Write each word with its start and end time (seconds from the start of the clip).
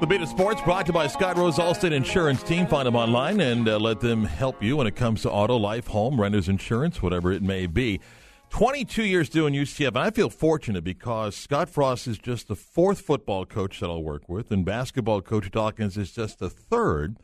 The 0.00 0.08
Beat 0.08 0.22
of 0.22 0.28
Sports 0.28 0.60
brought 0.60 0.86
to 0.86 0.90
you 0.90 0.92
by 0.92 1.06
Scott 1.06 1.36
Rose 1.38 1.56
Allstate 1.56 1.92
Insurance 1.92 2.42
Team. 2.42 2.66
Find 2.66 2.84
them 2.84 2.96
online 2.96 3.40
and 3.40 3.68
uh, 3.68 3.78
let 3.78 4.00
them 4.00 4.24
help 4.24 4.60
you 4.60 4.76
when 4.76 4.88
it 4.88 4.96
comes 4.96 5.22
to 5.22 5.30
auto, 5.30 5.56
life, 5.56 5.86
home, 5.86 6.20
renters 6.20 6.48
insurance, 6.48 7.00
whatever 7.00 7.30
it 7.30 7.42
may 7.42 7.68
be. 7.68 8.00
22 8.50 9.04
years 9.04 9.28
doing 9.28 9.54
UCF, 9.54 9.88
and 9.88 9.98
I 9.98 10.10
feel 10.10 10.30
fortunate 10.30 10.82
because 10.82 11.36
Scott 11.36 11.68
Frost 11.68 12.08
is 12.08 12.18
just 12.18 12.48
the 12.48 12.56
fourth 12.56 13.02
football 13.02 13.46
coach 13.46 13.78
that 13.78 13.88
I'll 13.88 14.02
work 14.02 14.28
with, 14.28 14.50
and 14.50 14.64
basketball 14.64 15.22
coach 15.22 15.50
Dawkins 15.52 15.96
is 15.96 16.10
just 16.10 16.40
the 16.40 16.50
third. 16.50 17.18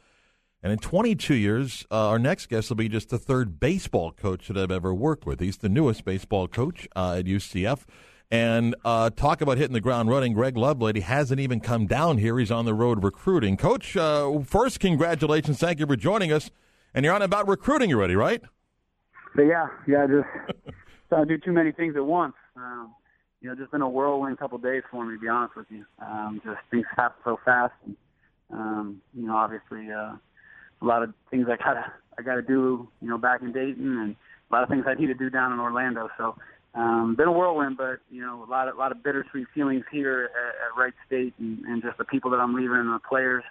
And 0.62 0.73
in 0.73 0.79
22 0.79 1.34
years, 1.34 1.84
uh, 1.91 2.09
our 2.09 2.21
next 2.21 2.47
guest 2.47 2.69
will 2.69 2.77
be 2.77 2.89
just 2.89 3.11
the 3.11 3.19
third 3.19 3.59
baseball 3.59 4.12
coach 4.12 4.47
that 4.47 4.57
I've 4.57 4.71
ever 4.71 4.95
worked 4.95 5.27
with. 5.27 5.41
He's 5.41 5.57
the 5.57 5.69
newest 5.69 6.05
baseball 6.05 6.47
coach 6.47 6.87
uh, 6.95 7.16
at 7.19 7.25
UCF. 7.25 7.80
And 8.30 8.77
uh, 8.84 9.11
talk 9.11 9.41
about 9.41 9.59
hitting 9.59 9.73
the 9.73 9.80
ground 9.80 10.09
running. 10.09 10.34
Greg 10.34 10.55
Lovelady 10.55 11.02
hasn't 11.02 11.41
even 11.41 11.59
come 11.59 11.87
down 11.87 12.19
here. 12.19 12.39
He's 12.39 12.51
on 12.51 12.65
the 12.65 12.75
road 12.75 13.03
recruiting. 13.03 13.56
Coach, 13.56 13.97
uh, 13.97 14.39
first, 14.45 14.79
congratulations. 14.79 15.59
Thank 15.59 15.80
you 15.80 15.87
for 15.87 15.97
joining 15.97 16.33
us. 16.33 16.51
And 16.95 17.05
you're 17.05 17.15
on 17.15 17.23
about 17.23 17.48
recruiting 17.48 17.93
already, 17.93 18.15
right? 18.15 18.43
But 19.34 19.43
yeah, 19.43 19.66
yeah, 19.87 20.06
just 20.06 20.75
to 21.11 21.25
do 21.27 21.39
too 21.39 21.53
many 21.53 21.73
things 21.73 21.97
at 21.97 22.05
once. 22.05 22.34
Um, 22.56 22.95
you 23.41 23.48
know, 23.48 23.56
just 23.56 23.73
been 23.73 23.83
a 23.83 23.89
whirlwind 23.89 24.39
couple 24.39 24.56
of 24.56 24.62
days 24.62 24.83
for 24.91 25.05
me, 25.05 25.17
to 25.17 25.20
be 25.20 25.28
honest 25.28 25.56
with 25.56 25.67
you. 25.70 25.84
Um, 26.01 26.41
just 26.45 26.59
things 26.70 26.87
happen 26.97 27.20
so 27.25 27.39
fast. 27.45 27.73
And, 27.84 27.97
um, 28.53 29.03
you 29.15 29.27
know, 29.27 29.37
obviously, 29.37 29.91
uh, 29.91 30.15
a 30.83 30.84
lot 30.84 31.03
of 31.03 31.12
things 31.31 31.47
I 31.51 31.56
gotta 31.56 31.92
I 32.19 32.23
gotta 32.23 32.42
do, 32.42 32.89
you 33.01 33.09
know, 33.09 33.19
back 33.19 33.42
in 33.42 33.53
Dayton, 33.53 33.98
and 33.98 34.17
a 34.51 34.55
lot 34.55 34.62
of 34.62 34.69
things 34.69 34.84
I 34.87 34.95
need 34.95 35.06
to 35.06 35.15
do 35.15 35.31
down 35.31 35.53
in 35.53 35.61
Orlando. 35.61 36.09
So 36.19 36.37
um, 36.74 37.16
been 37.16 37.27
a 37.27 37.33
whirlwind, 37.33 37.77
but 37.77 37.98
you 38.10 38.23
know, 38.23 38.45
a 38.47 38.51
lot 38.51 38.69
of 38.69 38.77
a 38.77 38.78
lot 38.78 38.92
of 38.92 39.03
bittersweet 39.03 39.47
feelings 39.55 39.84
here 39.91 40.31
at, 40.34 40.55
at 40.67 40.81
Wright 40.81 40.95
State, 41.06 41.34
and, 41.39 41.64
and 41.64 41.83
just 41.83 41.98
the 41.98 42.05
people 42.05 42.31
that 42.31 42.39
I'm 42.39 42.55
leaving 42.55 42.77
and 42.77 42.95
the 42.95 43.00
players 43.08 43.42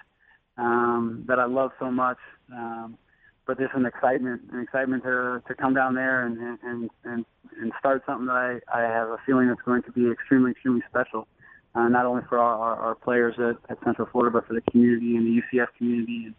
um, 0.57 1.25
that 1.27 1.39
I 1.39 1.45
love 1.45 1.71
so 1.79 1.91
much. 1.91 2.17
Um, 2.53 2.97
but 3.45 3.57
there's 3.57 3.71
an 3.73 3.85
excitement, 3.85 4.43
an 4.53 4.61
excitement 4.61 5.03
to 5.03 5.41
to 5.47 5.55
come 5.55 5.73
down 5.73 5.95
there 5.95 6.25
and 6.25 6.37
and 6.63 6.89
and 7.03 7.25
and 7.59 7.73
start 7.79 8.03
something 8.05 8.27
that 8.27 8.33
I 8.33 8.59
I 8.73 8.81
have 8.83 9.09
a 9.09 9.17
feeling 9.25 9.49
that's 9.49 9.61
going 9.65 9.83
to 9.83 9.91
be 9.91 10.09
extremely 10.09 10.51
extremely 10.51 10.81
special. 10.89 11.27
Uh, 11.75 11.87
not 11.87 12.05
only 12.05 12.23
for 12.27 12.39
our, 12.39 12.57
our, 12.57 12.75
our 12.77 12.95
players 12.95 13.35
at, 13.37 13.55
at 13.71 13.77
Central 13.83 14.07
Florida, 14.11 14.33
but 14.33 14.47
for 14.47 14.55
the 14.55 14.61
community 14.71 15.15
and 15.15 15.25
the 15.25 15.41
UCF 15.41 15.67
community. 15.77 16.25
And 16.25 16.35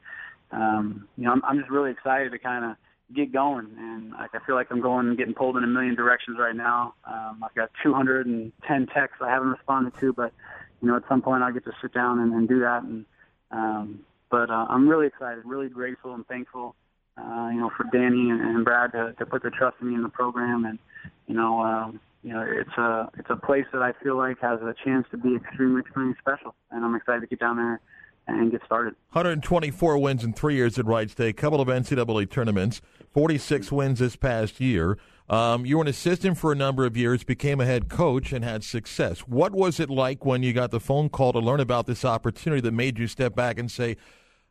um, 0.51 1.09
you 1.17 1.25
know, 1.25 1.33
I'm, 1.33 1.45
I'm 1.45 1.59
just 1.59 1.71
really 1.71 1.93
excited 1.93 2.33
to 2.33 2.39
kind 2.39 2.65
of 2.65 2.77
get 3.15 3.33
going. 3.33 3.69
And 3.79 4.13
like, 4.13 4.35
I 4.35 4.39
feel 4.47 4.55
like 4.55 4.69
I'm 4.71 4.81
going, 4.81 5.17
getting 5.17 5.35
pulled 5.35 5.57
in 5.57 5.65
a 5.65 5.67
million 5.67 5.95
directions 5.95 6.39
right 6.39 6.55
now. 6.55 6.95
Um, 7.05 7.43
I've 7.45 7.55
got 7.55 7.71
210 7.83 8.87
texts 8.87 9.19
I 9.23 9.31
haven't 9.31 9.49
responded 9.49 9.93
to, 10.01 10.13
but 10.13 10.33
you 10.81 10.89
know, 10.89 10.97
at 10.97 11.03
some 11.09 11.23
point 11.23 11.43
I'll 11.43 11.53
get 11.53 11.65
to 11.65 11.73
sit 11.83 11.93
down 11.93 12.21
and, 12.21 12.33
and 12.33 12.49
do 12.49 12.61
that. 12.61 12.83
And 12.83 13.05
um, 13.51 14.01
but 14.31 14.49
uh, 14.49 14.67
I'm 14.69 14.89
really 14.89 15.09
excited, 15.09 15.45
really 15.45 15.69
grateful 15.69 16.15
and 16.15 16.27
thankful. 16.27 16.77
Uh, 17.19 17.51
you 17.53 17.61
know, 17.61 17.71
for 17.77 17.85
Danny 17.93 18.31
and, 18.31 18.41
and 18.41 18.65
Brad 18.65 18.93
to, 18.93 19.13
to 19.19 19.27
put 19.27 19.43
their 19.43 19.51
trust 19.51 19.77
in 19.81 19.89
me 19.89 19.95
in 19.95 20.03
the 20.03 20.09
program, 20.09 20.65
and 20.65 20.79
you 21.27 21.35
know, 21.35 21.61
um, 21.61 22.01
you 22.23 22.33
know, 22.33 22.47
it's 22.49 22.79
a 22.79 23.11
it's 23.19 23.29
a 23.29 23.37
place 23.37 23.67
that 23.73 23.83
I 23.83 23.93
feel 24.03 24.17
like 24.17 24.41
has 24.41 24.61
a 24.63 24.75
chance 24.85 25.07
to 25.11 25.19
be 25.19 25.37
extremely, 25.37 25.81
extremely 25.81 26.15
special, 26.21 26.55
and 26.71 26.85
I'm 26.85 26.95
excited 26.95 27.21
to 27.21 27.27
get 27.27 27.41
down 27.41 27.57
there 27.57 27.81
and 28.27 28.51
get 28.51 28.63
started. 28.65 28.95
124 29.13 29.99
wins 29.99 30.25
in 30.25 30.33
three 30.33 30.55
years 30.55 30.79
at 30.79 30.87
Wright 30.87 31.11
State, 31.11 31.31
a 31.31 31.33
couple 31.33 31.61
of 31.61 31.69
NCAA 31.69 32.31
tournaments, 32.31 32.81
46 33.13 33.73
wins 33.73 33.99
this 33.99 34.17
past 34.17 34.61
year. 34.61 34.99
Um, 35.29 35.65
you 35.65 35.79
were 35.79 35.83
an 35.83 35.89
assistant 35.89 36.39
for 36.39 36.51
a 36.51 36.57
number 36.57 36.85
of 36.85 36.97
years, 36.97 37.23
became 37.23 37.61
a 37.61 37.67
head 37.67 37.89
coach, 37.89 38.33
and 38.33 38.45
had 38.45 38.65
success. 38.65 39.21
What 39.21 39.53
was 39.53 39.79
it 39.79 39.89
like 39.89 40.25
when 40.25 40.43
you 40.43 40.53
got 40.53 40.73
the 40.73 40.81
phone 40.81 41.09
call 41.09 41.33
to 41.33 41.39
learn 41.39 41.61
about 41.61 41.87
this 41.87 42.05
opportunity 42.05 42.61
that 42.63 42.73
made 42.73 42.99
you 42.99 43.07
step 43.07 43.37
back 43.37 43.59
and 43.59 43.71
say, 43.71 43.97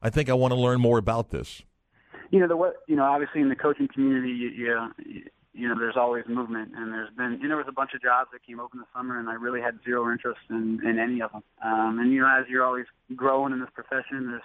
"I 0.01 0.09
think 0.09 0.29
I 0.29 0.33
want 0.33 0.53
to 0.53 0.59
learn 0.59 0.79
more 0.79 0.97
about 0.97 1.31
this"? 1.31 1.63
You 2.31 2.39
know, 2.39 2.47
the 2.47 2.55
what 2.55 2.75
you 2.88 2.95
know, 2.95 3.03
obviously 3.03 3.41
in 3.41 3.49
the 3.49 3.57
coaching 3.57 3.89
community, 3.94 4.29
you, 4.29 4.49
you, 4.49 5.23
you 5.53 5.67
know, 5.67 5.75
there's 5.77 5.97
always 5.97 6.23
movement, 6.27 6.71
and 6.75 6.93
there's 6.93 7.09
been, 7.17 7.39
you 7.41 7.47
know, 7.47 7.55
there 7.55 7.57
was 7.57 7.65
a 7.67 7.73
bunch 7.73 7.91
of 7.95 8.01
jobs 8.01 8.29
that 8.31 8.45
came 8.45 8.59
open 8.59 8.79
this 8.79 8.87
summer, 8.95 9.19
and 9.19 9.29
I 9.29 9.33
really 9.33 9.61
had 9.61 9.79
zero 9.83 10.11
interest 10.11 10.39
in, 10.49 10.79
in 10.85 10.99
any 10.99 11.21
of 11.21 11.31
them. 11.31 11.43
Um, 11.63 11.99
and 11.99 12.13
you 12.13 12.21
know, 12.21 12.27
as 12.27 12.45
you're 12.47 12.63
always 12.63 12.85
growing 13.15 13.53
in 13.53 13.59
this 13.59 13.69
profession, 13.73 14.27
there's 14.27 14.43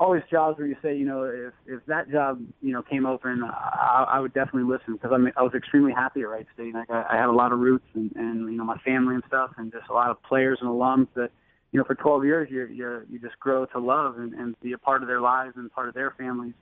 always 0.00 0.22
jobs 0.30 0.58
where 0.58 0.66
you 0.66 0.76
say, 0.82 0.96
you 0.96 1.04
know, 1.04 1.24
if 1.24 1.52
if 1.66 1.84
that 1.86 2.10
job, 2.10 2.40
you 2.62 2.72
know, 2.72 2.82
came 2.82 3.04
open, 3.04 3.42
I, 3.44 4.06
I 4.12 4.18
would 4.18 4.32
definitely 4.32 4.70
listen 4.70 4.94
because 4.94 5.12
I 5.12 5.18
mean, 5.18 5.32
I 5.36 5.42
was 5.42 5.52
extremely 5.54 5.92
happy 5.92 6.22
at 6.22 6.28
Wright 6.28 6.46
State. 6.54 6.74
Like 6.74 6.90
I, 6.90 7.04
I 7.10 7.16
had 7.16 7.28
a 7.28 7.32
lot 7.32 7.52
of 7.52 7.58
roots 7.58 7.86
and, 7.94 8.10
and 8.16 8.50
you 8.50 8.56
know 8.56 8.64
my 8.64 8.78
family 8.78 9.14
and 9.14 9.24
stuff, 9.28 9.50
and 9.58 9.70
just 9.70 9.88
a 9.90 9.92
lot 9.92 10.10
of 10.10 10.22
players 10.22 10.58
and 10.62 10.70
alums 10.70 11.08
that, 11.14 11.30
you 11.70 11.78
know, 11.78 11.84
for 11.84 11.94
12 11.94 12.24
years 12.24 12.48
you 12.50 12.66
you 12.66 13.02
you 13.10 13.18
just 13.18 13.38
grow 13.38 13.66
to 13.66 13.78
love 13.78 14.18
and, 14.18 14.32
and 14.32 14.58
be 14.62 14.72
a 14.72 14.78
part 14.78 15.02
of 15.02 15.08
their 15.08 15.20
lives 15.20 15.52
and 15.56 15.70
part 15.70 15.88
of 15.88 15.94
their 15.94 16.12
families. 16.18 16.54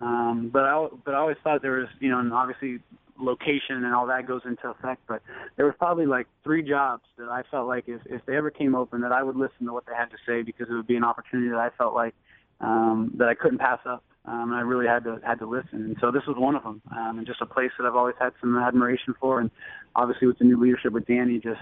Um, 0.00 0.50
but 0.52 0.64
I 0.64 0.88
but 1.04 1.14
I 1.14 1.18
always 1.18 1.36
thought 1.44 1.62
there 1.62 1.78
was, 1.78 1.88
you 2.00 2.10
know, 2.10 2.18
and 2.18 2.32
obviously 2.32 2.80
location 3.22 3.84
and 3.84 3.94
all 3.94 4.06
that 4.06 4.26
goes 4.26 4.42
into 4.44 4.68
effect. 4.68 5.02
But 5.06 5.22
there 5.56 5.66
was 5.66 5.74
probably 5.78 6.06
like 6.06 6.26
three 6.44 6.62
jobs 6.62 7.02
that 7.18 7.28
I 7.28 7.42
felt 7.50 7.66
like 7.66 7.84
if, 7.86 8.00
if 8.06 8.24
they 8.26 8.36
ever 8.36 8.50
came 8.50 8.74
open 8.74 9.00
that 9.02 9.12
I 9.12 9.22
would 9.22 9.36
listen 9.36 9.66
to 9.66 9.72
what 9.72 9.86
they 9.86 9.94
had 9.96 10.10
to 10.10 10.16
say 10.26 10.42
because 10.42 10.68
it 10.68 10.74
would 10.74 10.86
be 10.86 10.96
an 10.96 11.04
opportunity 11.04 11.50
that 11.50 11.58
I 11.58 11.70
felt 11.76 11.94
like 11.94 12.14
um, 12.60 13.12
that 13.18 13.28
I 13.28 13.34
couldn't 13.34 13.58
pass 13.58 13.80
up. 13.86 14.04
Um, 14.24 14.52
and 14.52 14.54
I 14.54 14.60
really 14.60 14.86
had 14.86 15.02
to 15.02 15.18
had 15.26 15.40
to 15.40 15.46
listen, 15.46 15.82
and 15.82 15.96
so 16.00 16.12
this 16.12 16.22
was 16.28 16.36
one 16.38 16.54
of 16.54 16.62
them, 16.62 16.80
um, 16.96 17.18
and 17.18 17.26
just 17.26 17.40
a 17.40 17.46
place 17.46 17.72
that 17.76 17.84
I've 17.84 17.96
always 17.96 18.14
had 18.20 18.32
some 18.40 18.56
admiration 18.56 19.16
for, 19.20 19.40
and 19.40 19.50
obviously 19.96 20.28
with 20.28 20.38
the 20.38 20.44
new 20.44 20.62
leadership 20.62 20.92
with 20.92 21.06
Danny, 21.06 21.40
just 21.40 21.58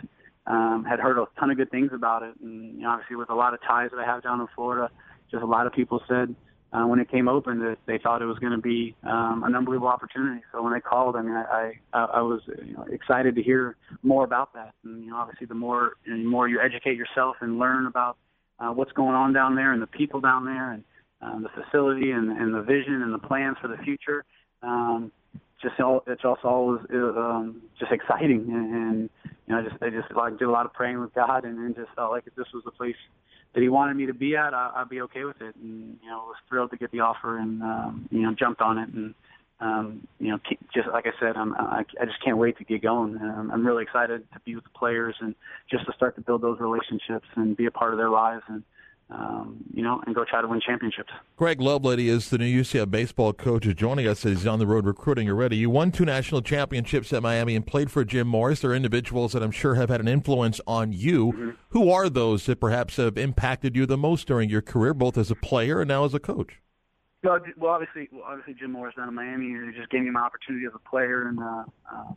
um, 0.47 0.85
had 0.87 1.01
heard 1.01 1.17
a 1.17 1.25
ton 1.39 1.51
of 1.51 1.57
good 1.57 1.71
things 1.71 1.91
about 1.95 2.23
it, 2.23 2.35
and 2.43 2.77
you 2.77 2.83
know, 2.83 2.91
obviously 2.91 3.17
with 3.17 3.31
a 3.31 3.35
lot 3.35 3.55
of 3.55 3.61
ties 3.67 3.89
that 3.93 3.99
I 3.99 4.05
have 4.05 4.23
down 4.23 4.41
in 4.41 4.47
Florida, 4.55 4.91
just 5.31 5.43
a 5.43 5.47
lot 5.47 5.67
of 5.67 5.73
people 5.73 6.03
said, 6.07 6.35
uh, 6.73 6.85
when 6.85 7.01
it 7.01 7.11
came 7.11 7.29
open 7.29 7.59
that 7.61 7.79
they 7.87 7.99
thought 7.99 8.23
it 8.23 8.27
was 8.27 8.39
going 8.39 8.53
to 8.53 8.59
be 8.59 8.95
um, 9.03 9.43
an 9.45 9.57
unbelievable 9.57 9.89
opportunity. 9.89 10.41
So 10.53 10.63
when 10.63 10.73
they 10.73 10.81
called, 10.81 11.17
I 11.17 11.23
mean, 11.23 11.35
I 11.35 11.73
I, 11.93 12.05
I 12.05 12.21
was 12.23 12.41
you 12.47 12.75
know, 12.75 12.87
excited 12.91 13.35
to 13.37 13.43
hear 13.43 13.77
more 14.03 14.25
about 14.25 14.55
that. 14.55 14.73
And 14.85 15.05
you 15.05 15.11
know, 15.11 15.17
obviously, 15.17 15.47
the 15.47 15.55
more 15.55 15.93
you 16.05 16.13
know, 16.13 16.23
the 16.23 16.29
more 16.29 16.49
you 16.49 16.61
educate 16.61 16.97
yourself 16.97 17.37
and 17.41 17.59
learn 17.59 17.87
about 17.87 18.17
uh, 18.61 18.71
what's 18.71 18.93
going 18.93 19.15
on 19.15 19.33
down 19.33 19.57
there 19.57 19.73
and 19.73 19.83
the 19.83 19.87
people 19.87 20.21
down 20.21 20.45
there 20.45 20.73
and 20.73 20.85
um, 21.23 21.43
the 21.43 21.63
facility 21.63 22.13
and, 22.13 22.31
and 22.31 22.55
the 22.55 22.63
vision 22.63 23.03
and 23.03 23.13
the 23.13 23.19
plans 23.19 23.57
for 23.61 23.69
the 23.69 23.77
future. 23.79 24.25
Um, 24.63 25.11
just 25.63 25.79
all, 25.79 26.03
it's 26.07 26.25
also 26.25 26.49
always 26.49 26.81
um, 26.91 27.63
just 27.79 27.93
exciting, 27.93 28.47
and, 28.49 28.75
and 28.75 29.11
you 29.47 29.55
know, 29.55 29.63
just 29.63 29.83
I 29.83 29.91
just 29.91 30.11
like 30.15 30.39
did 30.39 30.49
a 30.49 30.51
lot 30.51 30.65
of 30.65 30.73
praying 30.73 31.01
with 31.01 31.13
God, 31.15 31.45
and, 31.45 31.59
and 31.59 31.75
just 31.75 31.91
felt 31.95 32.13
like 32.13 32.25
this 32.25 32.47
was 32.55 32.63
the 32.65 32.71
place 32.71 32.97
that 33.55 33.61
he 33.61 33.69
wanted 33.69 33.97
me 33.97 34.07
to 34.07 34.15
be 34.15 34.37
at, 34.37 34.55
I, 34.55 34.71
I'd 34.77 34.89
be 34.89 35.01
okay 35.03 35.25
with 35.25 35.41
it. 35.41 35.55
And 35.57 35.99
you 36.03 36.09
know, 36.09 36.25
was 36.27 36.37
thrilled 36.49 36.71
to 36.71 36.77
get 36.77 36.91
the 36.93 37.01
offer 37.01 37.39
and 37.39 37.63
um, 37.63 38.09
you 38.11 38.23
know 38.23 38.35
jumped 38.39 38.61
on 38.61 38.79
it. 38.79 38.89
And 38.91 39.15
um, 39.61 40.07
you 40.19 40.29
know, 40.29 40.39
just 40.73 40.89
like 40.89 41.07
I 41.07 41.13
said, 41.21 41.37
I'm, 41.37 41.55
I, 41.55 41.85
I 42.01 42.05
just 42.07 42.23
can't 42.25 42.39
wait 42.39 42.57
to 42.59 42.65
get 42.65 42.83
going. 42.83 43.17
Um, 43.17 43.51
I'm 43.53 43.67
really 43.67 43.83
excited 43.83 44.25
to 44.33 44.41
be 44.41 44.55
with 44.55 44.65
the 44.65 44.71
players 44.71 45.15
and 45.21 45.35
just 45.71 45.85
to 45.87 45.93
start 45.93 46.15
to 46.17 46.23
build 46.23 46.43
those 46.43 46.59
relationships 46.61 47.27
and 47.37 47.57
be 47.57 47.67
a 47.67 47.71
part 47.71 47.93
of 47.93 47.99
their 47.99 48.09
lives 48.09 48.43
and 48.49 48.63
um, 49.11 49.57
you 49.75 49.83
know, 49.83 50.01
and 50.07 50.15
go 50.15 50.25
try 50.25 50.41
to 50.41 50.47
win 50.47 50.61
championships. 50.61 51.11
Greg 51.37 51.59
Lovelady 51.59 52.07
is 52.07 52.31
the 52.31 52.39
new 52.39 52.63
UCF 52.63 52.91
baseball 52.91 53.33
coach 53.33 53.67
Is 53.67 53.75
joining 53.75 54.07
us 54.07 54.25
as 54.25 54.39
he's 54.39 54.47
on 54.47 54.59
the 54.59 54.67
road 54.67 54.87
recruiting 54.87 55.29
already. 55.29 55.57
You 55.57 55.71
won 55.71 55.91
two 55.91 56.05
national 56.05 56.43
championships 56.43 57.13
at 57.13 57.23
Miami 57.23 57.57
and 57.57 57.67
played 57.67 57.91
for 57.91 58.05
Jim 58.05 58.29
Morris. 58.29 58.61
There 58.61 58.71
are 58.71 58.75
individuals 58.75 59.33
that 59.33 59.43
I'm 59.43 59.51
sure 59.51 59.75
have 59.75 59.89
had 59.89 60.01
an 60.01 60.09
influence 60.09 60.61
on 60.67 60.93
you. 60.93 61.33
Mm-hmm. 61.33 61.51
Who 61.71 61.91
are 61.91 62.09
those 62.09 62.47
that 62.47 62.61
perhaps 62.61 62.97
have 62.97 63.19
impacted 63.19 63.75
you 63.75 63.87
the 63.87 63.99
most 63.99 64.27
during 64.27 64.49
your 64.49 64.63
career, 64.63 64.95
both 64.95 65.19
as 65.19 65.31
a 65.31 65.37
player 65.37 65.81
and 65.81 65.89
now 65.89 66.05
as 66.05 66.15
a 66.15 66.21
coach? 66.21 66.61
Well, 67.23 67.41
obviously, 67.65 68.09
well, 68.13 68.25
obviously 68.27 68.55
Jim 68.55 68.73
Morris 68.73 68.95
down 68.97 69.09
in 69.09 69.15
Miami 69.15 69.49
he 69.49 69.77
just 69.77 69.91
gave 69.91 70.03
me 70.03 70.11
my 70.11 70.21
opportunity 70.21 70.65
as 70.67 70.73
a 70.75 70.89
player 70.89 71.29
and 71.29 71.39
uh, 71.39 71.65
uh, 71.93 72.13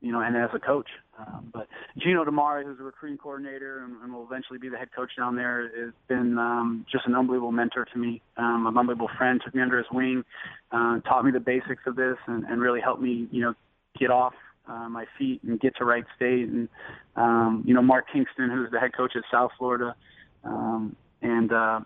you 0.00 0.12
know, 0.12 0.20
and 0.20 0.36
as 0.36 0.50
a 0.54 0.58
coach. 0.58 0.88
Um, 1.18 1.50
but 1.52 1.66
Gino 1.98 2.24
DiMare, 2.24 2.64
who's 2.64 2.78
a 2.78 2.84
recruiting 2.84 3.18
coordinator 3.18 3.82
and, 3.84 3.96
and 4.02 4.12
will 4.12 4.24
eventually 4.24 4.58
be 4.58 4.68
the 4.68 4.76
head 4.76 4.88
coach 4.94 5.10
down 5.16 5.34
there, 5.34 5.70
has 5.84 5.92
been 6.06 6.38
um, 6.38 6.86
just 6.90 7.06
an 7.06 7.14
unbelievable 7.14 7.50
mentor 7.52 7.84
to 7.92 7.98
me, 7.98 8.22
um, 8.36 8.66
an 8.66 8.78
unbelievable 8.78 9.10
friend. 9.18 9.40
Took 9.44 9.54
me 9.54 9.62
under 9.62 9.78
his 9.78 9.86
wing, 9.92 10.24
uh, 10.70 11.00
taught 11.00 11.24
me 11.24 11.32
the 11.32 11.40
basics 11.40 11.82
of 11.86 11.96
this, 11.96 12.16
and, 12.26 12.44
and 12.44 12.60
really 12.60 12.80
helped 12.80 13.02
me, 13.02 13.26
you 13.32 13.42
know, 13.42 13.54
get 13.98 14.10
off 14.10 14.34
uh, 14.68 14.88
my 14.88 15.06
feet 15.18 15.42
and 15.42 15.58
get 15.58 15.74
to 15.76 15.84
Wright 15.84 16.04
State. 16.14 16.48
And 16.48 16.68
um, 17.16 17.64
you 17.66 17.74
know, 17.74 17.82
Mark 17.82 18.06
Kingston, 18.12 18.50
who's 18.50 18.70
the 18.70 18.78
head 18.78 18.92
coach 18.96 19.12
at 19.16 19.22
South 19.30 19.50
Florida, 19.58 19.96
um, 20.44 20.94
and 21.22 21.52
uh, 21.52 21.80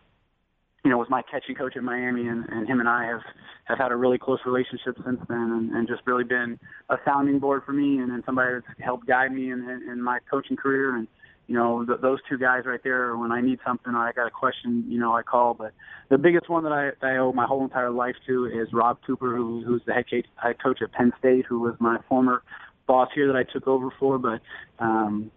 you 0.85 0.91
know, 0.91 0.99
was 0.99 1.09
my 1.09 1.23
catching 1.23 1.55
coach 1.55 1.77
at 1.77 1.83
Miami, 1.85 2.27
and, 2.27 2.45
and 2.49 2.69
him 2.69 2.81
and 2.81 2.89
I 2.89 3.07
have 3.07 3.21
have 3.65 3.79
had 3.79 3.93
a 3.93 3.97
really 3.97 4.19
close 4.19 4.41
relationship 4.45 4.97
since 5.05 5.21
then, 5.29 5.39
and, 5.39 5.71
and 5.71 5.87
just 5.87 6.03
really 6.07 6.25
been 6.25 6.59
a 6.91 6.97
sounding 7.05 7.39
board 7.39 7.63
for 7.65 7.73
me, 7.73 7.99
and, 7.99 8.11
and 8.11 8.23
somebody 8.27 8.55
that's 8.55 8.81
helped 8.81 9.07
guide 9.07 9.33
me 9.33 9.53
in, 9.53 9.61
in, 9.61 9.89
in 9.91 10.03
my 10.03 10.19
coaching 10.29 10.57
career. 10.57 10.97
And 10.97 11.07
you 11.47 11.55
know, 11.55 11.85
th- 11.85 12.01
those 12.01 12.19
two 12.29 12.37
guys 12.37 12.63
right 12.67 12.81
there, 12.83 13.17
when 13.17 13.31
I 13.31 13.41
need 13.41 13.61
something 13.65 13.95
or 13.95 13.99
I 13.99 14.13
got 14.13 14.27
a 14.27 14.31
question, 14.31 14.85
you 14.89 14.99
know, 14.99 15.15
I 15.15 15.23
call. 15.23 15.55
But 15.55 15.73
the 16.09 16.19
biggest 16.19 16.49
one 16.49 16.65
that 16.65 16.73
I, 16.73 16.91
that 17.01 17.07
I 17.07 17.17
owe 17.19 17.33
my 17.33 17.47
whole 17.47 17.63
entire 17.63 17.91
life 17.91 18.17
to 18.27 18.47
is 18.47 18.73
Rob 18.73 18.99
Cooper, 19.07 19.37
who, 19.37 19.63
who's 19.65 19.83
the 19.87 19.93
head 19.93 20.07
head 20.37 20.57
coach 20.61 20.81
at 20.83 20.91
Penn 20.93 21.13
State, 21.19 21.47
who 21.49 21.61
was 21.61 21.75
my 21.79 21.99
former 22.09 22.43
boss 22.89 23.09
here 23.15 23.29
that 23.29 23.37
I 23.37 23.45
took 23.45 23.69
over 23.69 23.91
for. 24.01 24.19
But 24.19 24.41
um, 24.81 25.31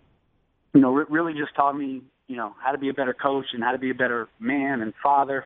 you 0.74 0.82
know, 0.82 0.92
re- 0.92 1.06
really 1.10 1.34
just 1.34 1.56
taught 1.56 1.78
me 1.78 2.02
you 2.28 2.36
know 2.36 2.54
how 2.64 2.72
to 2.72 2.78
be 2.78 2.90
a 2.90 2.94
better 2.94 3.14
coach 3.14 3.46
and 3.54 3.64
how 3.64 3.72
to 3.72 3.78
be 3.78 3.92
a 3.92 3.96
better 3.96 4.28
man 4.40 4.82
and 4.82 4.94
father. 5.02 5.46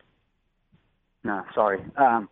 No, 1.22 1.42
sorry. 1.54 1.80
Um, 1.96 2.28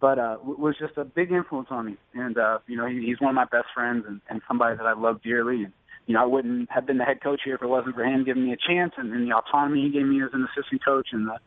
but 0.00 0.18
uh, 0.18 0.36
was 0.42 0.76
just 0.78 0.96
a 0.96 1.04
big 1.04 1.32
influence 1.32 1.68
on 1.70 1.86
me. 1.86 1.96
And 2.14 2.38
uh, 2.38 2.58
you 2.66 2.76
know, 2.76 2.86
he, 2.86 3.04
he's 3.04 3.20
one 3.20 3.30
of 3.30 3.34
my 3.34 3.44
best 3.44 3.66
friends 3.74 4.04
and, 4.06 4.20
and 4.30 4.40
somebody 4.46 4.76
that 4.76 4.86
I 4.86 4.94
love 4.94 5.22
dearly. 5.22 5.64
And 5.64 5.72
you 6.06 6.14
know, 6.14 6.22
I 6.22 6.26
wouldn't 6.26 6.70
have 6.70 6.86
been 6.86 6.98
the 6.98 7.04
head 7.04 7.22
coach 7.22 7.40
here 7.44 7.56
if 7.56 7.62
it 7.62 7.66
wasn't 7.66 7.94
for 7.94 8.04
him 8.04 8.24
giving 8.24 8.46
me 8.46 8.52
a 8.52 8.56
chance 8.56 8.92
and, 8.96 9.12
and 9.12 9.28
the 9.28 9.34
autonomy 9.34 9.82
he 9.82 9.90
gave 9.90 10.06
me 10.06 10.22
as 10.22 10.30
an 10.32 10.46
assistant 10.52 10.84
coach. 10.84 11.08
And 11.12 11.26
the 11.26 11.38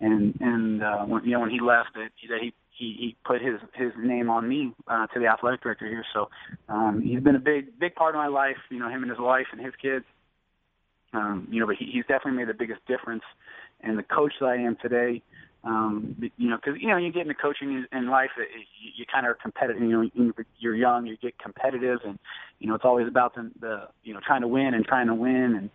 and 0.00 0.36
and 0.40 0.82
uh, 0.82 1.04
when 1.04 1.24
you 1.24 1.32
know 1.32 1.40
when 1.40 1.50
he 1.50 1.60
left, 1.60 1.90
that 1.94 2.10
he 2.18 2.52
he 2.70 2.96
he 2.98 3.16
put 3.24 3.40
his 3.40 3.60
his 3.74 3.92
name 3.98 4.28
on 4.28 4.48
me 4.48 4.74
uh, 4.88 5.06
to 5.08 5.20
the 5.20 5.26
athletic 5.26 5.62
director 5.62 5.86
here. 5.86 6.04
So 6.12 6.28
um, 6.68 7.00
he's 7.02 7.20
been 7.20 7.36
a 7.36 7.40
big 7.40 7.78
big 7.78 7.94
part 7.94 8.14
of 8.14 8.18
my 8.18 8.26
life. 8.26 8.56
You 8.70 8.80
know, 8.80 8.88
him 8.88 9.02
and 9.02 9.10
his 9.10 9.20
wife 9.20 9.46
and 9.52 9.64
his 9.64 9.74
kids. 9.80 10.04
Um, 11.12 11.48
you 11.50 11.60
know, 11.60 11.66
but 11.66 11.76
he, 11.76 11.86
he's 11.92 12.04
definitely 12.06 12.32
made 12.32 12.48
the 12.48 12.54
biggest 12.54 12.80
difference. 12.86 13.22
And 13.82 13.98
the 13.98 14.02
coach 14.02 14.32
that 14.40 14.46
I 14.46 14.56
am 14.56 14.76
today, 14.80 15.22
um, 15.64 16.16
you 16.36 16.50
know, 16.50 16.56
because 16.56 16.80
you 16.80 16.88
know 16.88 16.96
you 16.96 17.12
get 17.12 17.22
into 17.22 17.34
coaching 17.34 17.84
in 17.92 18.08
life, 18.08 18.30
it, 18.36 18.48
you, 18.80 18.90
you 18.96 19.04
kind 19.12 19.26
of 19.26 19.30
are 19.30 19.34
competitive. 19.34 19.82
You 19.82 20.10
know, 20.14 20.42
you're 20.58 20.74
young, 20.74 21.06
you 21.06 21.16
get 21.16 21.38
competitive, 21.38 22.00
and 22.04 22.18
you 22.58 22.68
know 22.68 22.74
it's 22.74 22.84
always 22.84 23.06
about 23.06 23.34
the, 23.34 23.50
the 23.60 23.88
you 24.02 24.12
know 24.12 24.20
trying 24.26 24.40
to 24.40 24.48
win 24.48 24.74
and 24.74 24.84
trying 24.84 25.06
to 25.06 25.14
win, 25.14 25.54
and 25.56 25.70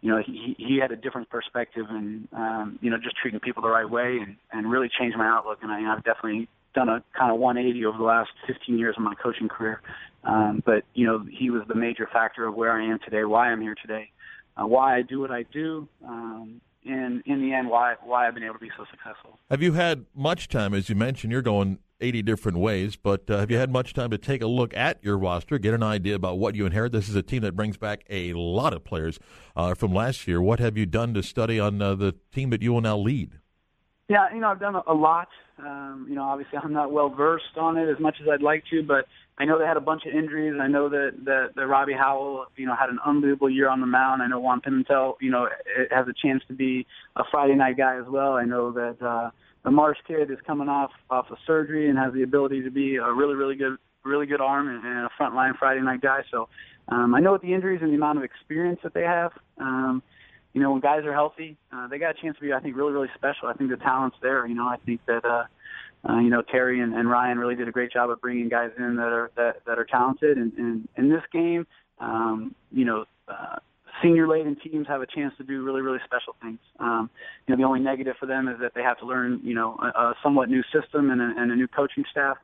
you 0.00 0.10
know 0.10 0.22
he 0.24 0.54
he 0.58 0.78
had 0.80 0.92
a 0.92 0.96
different 0.96 1.28
perspective, 1.28 1.86
and 1.88 2.28
um, 2.32 2.78
you 2.82 2.90
know 2.90 2.98
just 2.98 3.16
treating 3.16 3.40
people 3.40 3.62
the 3.62 3.68
right 3.68 3.88
way, 3.88 4.18
and 4.22 4.36
and 4.52 4.70
really 4.70 4.88
changed 4.88 5.16
my 5.16 5.26
outlook. 5.26 5.58
And 5.62 5.72
I, 5.72 5.92
I've 5.92 6.04
definitely 6.04 6.48
done 6.74 6.88
a 6.88 7.02
kind 7.18 7.32
of 7.32 7.38
180 7.38 7.84
over 7.84 7.98
the 7.98 8.04
last 8.04 8.30
15 8.46 8.78
years 8.78 8.94
of 8.96 9.02
my 9.02 9.14
coaching 9.14 9.48
career. 9.48 9.82
Um, 10.24 10.62
but 10.64 10.84
you 10.94 11.04
know 11.04 11.26
he 11.28 11.50
was 11.50 11.62
the 11.66 11.74
major 11.74 12.08
factor 12.12 12.46
of 12.46 12.54
where 12.54 12.70
I 12.70 12.84
am 12.84 13.00
today, 13.04 13.24
why 13.24 13.48
I'm 13.48 13.60
here 13.60 13.74
today, 13.74 14.12
uh, 14.56 14.66
why 14.66 14.96
I 14.96 15.02
do 15.02 15.20
what 15.20 15.30
I 15.30 15.44
do. 15.44 15.88
Um, 16.06 16.60
and 16.84 17.22
in 17.26 17.40
the 17.40 17.54
end, 17.54 17.68
why 17.68 17.94
why 18.02 18.26
I've 18.26 18.34
been 18.34 18.42
able 18.42 18.54
to 18.54 18.60
be 18.60 18.70
so 18.76 18.84
successful. 18.90 19.38
Have 19.50 19.62
you 19.62 19.72
had 19.72 20.06
much 20.14 20.48
time, 20.48 20.74
as 20.74 20.88
you 20.88 20.96
mentioned, 20.96 21.32
you're 21.32 21.42
going 21.42 21.78
80 22.00 22.22
different 22.22 22.58
ways, 22.58 22.96
but 22.96 23.30
uh, 23.30 23.38
have 23.38 23.50
you 23.50 23.56
had 23.56 23.70
much 23.70 23.94
time 23.94 24.10
to 24.10 24.18
take 24.18 24.42
a 24.42 24.46
look 24.46 24.76
at 24.76 24.98
your 25.02 25.16
roster, 25.16 25.58
get 25.58 25.72
an 25.72 25.82
idea 25.82 26.16
about 26.16 26.38
what 26.38 26.56
you 26.56 26.66
inherit? 26.66 26.92
This 26.92 27.08
is 27.08 27.14
a 27.14 27.22
team 27.22 27.42
that 27.42 27.54
brings 27.54 27.76
back 27.76 28.04
a 28.10 28.32
lot 28.32 28.74
of 28.74 28.84
players 28.84 29.20
uh, 29.54 29.74
from 29.74 29.94
last 29.94 30.26
year. 30.26 30.42
What 30.42 30.58
have 30.58 30.76
you 30.76 30.84
done 30.84 31.14
to 31.14 31.22
study 31.22 31.60
on 31.60 31.80
uh, 31.80 31.94
the 31.94 32.16
team 32.34 32.50
that 32.50 32.60
you 32.60 32.72
will 32.72 32.80
now 32.80 32.98
lead? 32.98 33.38
Yeah, 34.08 34.34
you 34.34 34.40
know, 34.40 34.48
I've 34.48 34.60
done 34.60 34.74
a 34.74 34.92
lot. 34.92 35.28
Um, 35.58 36.06
you 36.08 36.16
know, 36.16 36.24
obviously 36.24 36.58
I'm 36.62 36.72
not 36.72 36.92
well 36.92 37.08
versed 37.08 37.56
on 37.56 37.78
it 37.78 37.88
as 37.88 38.00
much 38.00 38.16
as 38.20 38.28
I'd 38.28 38.42
like 38.42 38.64
to, 38.70 38.82
but 38.82 39.06
I 39.42 39.44
know 39.44 39.58
they 39.58 39.66
had 39.66 39.76
a 39.76 39.80
bunch 39.80 40.06
of 40.06 40.14
injuries. 40.14 40.54
I 40.60 40.68
know 40.68 40.88
that 40.88 41.16
that, 41.24 41.48
that 41.56 41.66
Robbie 41.66 41.94
Howell, 41.94 42.46
you 42.56 42.64
know, 42.64 42.76
had 42.76 42.90
an 42.90 43.00
unbelievable 43.04 43.50
year 43.50 43.68
on 43.68 43.80
the 43.80 43.88
mound. 43.88 44.22
I 44.22 44.28
know 44.28 44.38
Juan 44.38 44.60
Pimentel, 44.60 45.14
you 45.20 45.32
know, 45.32 45.48
has 45.90 46.06
a 46.06 46.12
chance 46.24 46.44
to 46.46 46.54
be 46.54 46.86
a 47.16 47.24
Friday 47.28 47.56
night 47.56 47.76
guy 47.76 47.98
as 47.98 48.06
well. 48.08 48.34
I 48.34 48.44
know 48.44 48.70
that 48.70 49.04
uh, 49.04 49.30
the 49.64 49.72
Marsh 49.72 49.98
kid 50.06 50.30
is 50.30 50.38
coming 50.46 50.68
off 50.68 50.92
off 51.10 51.26
of 51.32 51.38
surgery 51.44 51.88
and 51.88 51.98
has 51.98 52.14
the 52.14 52.22
ability 52.22 52.62
to 52.62 52.70
be 52.70 52.96
a 52.96 53.12
really 53.12 53.34
really 53.34 53.56
good 53.56 53.78
really 54.04 54.26
good 54.26 54.40
arm 54.40 54.68
and, 54.68 54.84
and 54.84 55.06
a 55.06 55.10
frontline 55.20 55.58
Friday 55.58 55.80
night 55.80 56.02
guy. 56.02 56.20
So 56.30 56.48
um, 56.86 57.12
I 57.12 57.18
know 57.18 57.32
with 57.32 57.42
the 57.42 57.52
injuries 57.52 57.80
and 57.82 57.90
the 57.90 57.96
amount 57.96 58.18
of 58.18 58.24
experience 58.24 58.78
that 58.84 58.94
they 58.94 59.02
have. 59.02 59.32
Um, 59.58 60.04
you 60.52 60.60
know, 60.60 60.70
when 60.72 60.80
guys 60.82 61.04
are 61.04 61.14
healthy, 61.14 61.56
uh, 61.72 61.88
they 61.88 61.98
got 61.98 62.10
a 62.16 62.20
chance 62.20 62.36
to 62.36 62.42
be, 62.42 62.52
I 62.52 62.60
think, 62.60 62.76
really, 62.76 62.92
really 62.92 63.08
special. 63.14 63.48
I 63.48 63.54
think 63.54 63.70
the 63.70 63.78
talent's 63.78 64.18
there. 64.20 64.46
You 64.46 64.54
know, 64.54 64.68
I 64.68 64.76
think 64.84 65.00
that, 65.06 65.24
uh, 65.24 65.44
uh, 66.08 66.18
you 66.18 66.30
know, 66.30 66.42
Terry 66.42 66.80
and, 66.80 66.94
and 66.94 67.08
Ryan 67.08 67.38
really 67.38 67.54
did 67.54 67.68
a 67.68 67.72
great 67.72 67.92
job 67.92 68.10
of 68.10 68.20
bringing 68.20 68.48
guys 68.48 68.70
in 68.76 68.96
that 68.96 69.12
are 69.12 69.30
that, 69.36 69.64
that 69.66 69.78
are 69.78 69.84
talented. 69.84 70.36
And, 70.36 70.52
and 70.54 70.88
in 70.96 71.08
this 71.08 71.22
game, 71.32 71.66
um, 72.00 72.54
you 72.72 72.84
know, 72.84 73.04
uh, 73.28 73.56
senior 74.02 74.26
laden 74.26 74.56
teams 74.56 74.86
have 74.88 75.00
a 75.00 75.06
chance 75.06 75.32
to 75.38 75.44
do 75.44 75.62
really, 75.62 75.80
really 75.80 76.00
special 76.04 76.34
things. 76.42 76.58
Um, 76.80 77.08
you 77.46 77.54
know, 77.54 77.60
the 77.60 77.66
only 77.66 77.80
negative 77.80 78.16
for 78.18 78.26
them 78.26 78.48
is 78.48 78.58
that 78.60 78.72
they 78.74 78.82
have 78.82 78.98
to 78.98 79.06
learn, 79.06 79.40
you 79.44 79.54
know, 79.54 79.78
a, 79.80 79.86
a 79.86 80.14
somewhat 80.22 80.48
new 80.48 80.62
system 80.72 81.10
and 81.10 81.20
a, 81.20 81.32
and 81.36 81.52
a 81.52 81.56
new 81.56 81.68
coaching 81.68 82.04
staff 82.10 82.36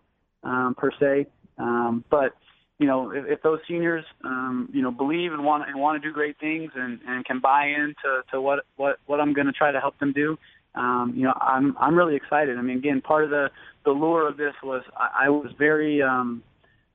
um, 0.45 0.75
per 0.77 0.91
se. 1.01 1.27
Um, 1.59 2.05
but 2.11 2.35
you 2.79 2.87
know, 2.87 3.11
if, 3.11 3.25
if 3.27 3.43
those 3.43 3.59
seniors, 3.67 4.05
um, 4.25 4.69
you 4.73 4.83
know, 4.83 4.93
believe 4.93 5.33
and 5.33 5.45
want 5.45 5.69
and 5.69 5.81
want 5.81 6.01
to 6.01 6.09
do 6.09 6.15
great 6.15 6.39
things 6.39 6.71
and, 6.77 7.01
and 7.07 7.25
can 7.25 7.41
buy 7.41 7.67
into 7.67 8.23
to 8.31 8.41
what 8.41 8.65
what 8.77 8.99
what 9.07 9.21
I'm 9.21 9.33
going 9.33 9.49
to 9.49 9.53
try 9.53 9.73
to 9.73 9.81
help 9.81 9.99
them 9.99 10.13
do, 10.13 10.39
um, 10.75 11.13
you 11.17 11.25
know, 11.25 11.35
I'm 11.41 11.77
I'm 11.79 11.97
really 11.97 12.17
excited. 12.17 12.59
I 12.59 12.63
mean, 12.63 12.79
again, 12.79 13.01
part 13.01 13.25
of 13.25 13.31
the 13.31 13.51
the 13.85 13.91
lure 13.91 14.29
of 14.29 14.37
this 14.37 14.55
was 14.63 14.83
I, 14.97 15.27
I 15.27 15.29
was 15.29 15.51
very 15.59 16.03
um, 16.03 16.43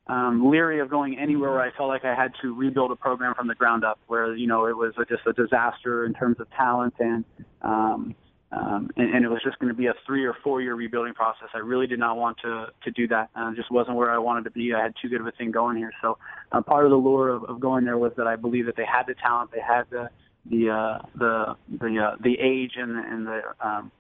um, 0.07 0.49
leery 0.49 0.79
of 0.79 0.89
going 0.89 1.17
anywhere 1.17 1.51
where 1.51 1.61
I 1.61 1.71
felt 1.75 1.89
like 1.89 2.05
I 2.05 2.13
had 2.15 2.33
to 2.41 2.53
rebuild 2.53 2.91
a 2.91 2.95
program 2.95 3.33
from 3.35 3.47
the 3.47 3.55
ground 3.55 3.83
up, 3.83 3.99
where 4.07 4.35
you 4.35 4.47
know 4.47 4.67
it 4.67 4.77
was 4.77 4.93
a, 4.97 5.05
just 5.05 5.25
a 5.25 5.33
disaster 5.33 6.05
in 6.05 6.13
terms 6.13 6.39
of 6.39 6.49
talent 6.51 6.93
and 6.99 7.25
um, 7.61 8.15
um, 8.51 8.91
and, 8.97 9.15
and 9.15 9.25
it 9.25 9.29
was 9.29 9.41
just 9.43 9.57
going 9.57 9.69
to 9.69 9.77
be 9.77 9.87
a 9.87 9.93
three 10.05 10.25
or 10.25 10.35
four 10.43 10.61
year 10.61 10.75
rebuilding 10.75 11.13
process. 11.13 11.47
I 11.53 11.59
really 11.59 11.87
did 11.87 11.99
not 11.99 12.17
want 12.17 12.37
to 12.43 12.67
to 12.83 12.91
do 12.91 13.07
that. 13.07 13.29
Uh, 13.35 13.53
just 13.55 13.71
wasn't 13.71 13.97
where 13.97 14.11
I 14.11 14.17
wanted 14.17 14.43
to 14.43 14.51
be. 14.51 14.73
I 14.73 14.81
had 14.81 14.93
too 15.01 15.09
good 15.09 15.21
of 15.21 15.27
a 15.27 15.31
thing 15.31 15.51
going 15.51 15.77
here. 15.77 15.91
So 16.01 16.17
uh, 16.51 16.61
part 16.61 16.85
of 16.85 16.91
the 16.91 16.97
lure 16.97 17.29
of, 17.29 17.43
of 17.45 17.59
going 17.59 17.85
there 17.85 17.97
was 17.97 18.11
that 18.17 18.27
I 18.27 18.35
believe 18.35 18.65
that 18.67 18.75
they 18.75 18.85
had 18.85 19.07
the 19.07 19.15
talent, 19.15 19.51
they 19.51 19.61
had 19.61 19.83
the 19.89 20.09
the 20.49 20.69
uh, 20.69 21.05
the 21.15 21.55
the 21.79 21.99
uh, 21.99 22.15
the 22.21 22.37
age 22.39 22.73
and 22.75 22.97
and 22.97 23.27
the 23.27 23.41
um, 23.61 23.91